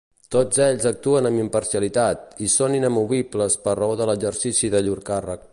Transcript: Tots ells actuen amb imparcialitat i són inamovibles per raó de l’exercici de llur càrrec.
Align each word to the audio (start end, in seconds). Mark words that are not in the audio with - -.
Tots 0.35 0.61
ells 0.67 0.87
actuen 0.91 1.29
amb 1.29 1.41
imparcialitat 1.43 2.41
i 2.47 2.51
són 2.55 2.79
inamovibles 2.81 3.61
per 3.67 3.79
raó 3.85 4.01
de 4.03 4.11
l’exercici 4.13 4.77
de 4.77 4.87
llur 4.89 5.01
càrrec. 5.13 5.47